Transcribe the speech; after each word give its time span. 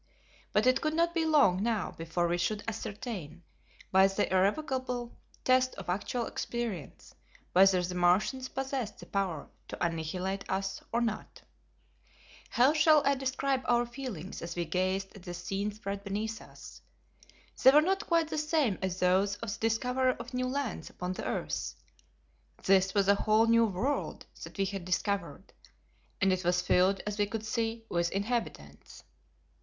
But 0.51 0.65
it 0.65 0.81
could 0.81 0.95
not 0.95 1.13
be 1.13 1.25
long 1.27 1.61
now 1.61 1.91
before 1.91 2.27
we 2.27 2.39
should 2.39 2.63
ascertain, 2.67 3.43
by 3.91 4.07
the 4.07 4.27
irrevocable 4.33 5.15
test 5.43 5.75
of 5.75 5.89
actual 5.91 6.25
experience, 6.25 7.13
whether 7.53 7.83
the 7.83 7.93
Martians 7.93 8.49
possessed 8.49 8.97
the 8.97 9.05
power 9.05 9.47
to 9.67 9.77
annihilate 9.85 10.43
us 10.49 10.81
or 10.91 11.01
not. 11.01 11.43
How 12.49 12.73
shall 12.73 13.03
I 13.05 13.13
describe 13.13 13.61
our 13.65 13.85
feelings 13.85 14.41
as 14.41 14.55
we 14.55 14.65
gazed 14.65 15.15
at 15.15 15.21
the 15.21 15.35
scene 15.35 15.71
spread 15.71 16.03
beneath 16.03 16.41
us? 16.41 16.81
They 17.61 17.69
were 17.69 17.79
not 17.79 18.07
quite 18.07 18.29
the 18.29 18.39
same 18.39 18.79
as 18.81 18.99
those 18.99 19.35
of 19.35 19.53
the 19.53 19.59
discoverer 19.69 20.15
of 20.19 20.33
new 20.33 20.47
lands 20.47 20.89
upon 20.89 21.13
the 21.13 21.25
earth. 21.27 21.75
This 22.63 22.95
was 22.95 23.07
a 23.07 23.13
whole 23.13 23.45
new 23.45 23.65
world 23.67 24.25
that 24.43 24.57
we 24.57 24.65
had 24.65 24.83
discovered, 24.83 25.53
and 26.19 26.33
it 26.33 26.43
was 26.43 26.59
filled, 26.63 27.01
as 27.05 27.19
we 27.19 27.27
could 27.27 27.45
see, 27.45 27.85
with 27.87 28.09
inhabitants. 28.11 29.03